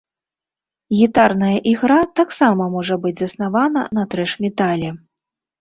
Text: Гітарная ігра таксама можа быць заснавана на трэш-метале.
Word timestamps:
Гітарная 1.01 1.57
ігра 1.73 1.99
таксама 2.21 2.63
можа 2.79 2.95
быць 3.05 3.15
заснавана 3.23 3.81
на 3.99 4.03
трэш-метале. 4.15 4.89